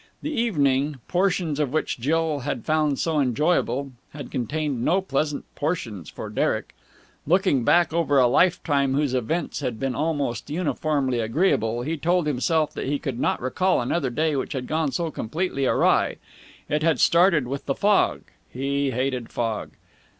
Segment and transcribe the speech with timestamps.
[0.23, 6.09] The evening, portions of which Jill had found so enjoyable, had contained no pleasant portions
[6.09, 6.73] for Derek.
[7.27, 12.73] Looking back over a lifetime whose events had been almost uniformly agreeable, he told himself
[12.73, 16.15] that he could not recall another day which had gone so completely awry.
[16.67, 18.21] It had started with the fog.
[18.49, 19.69] He hated fog.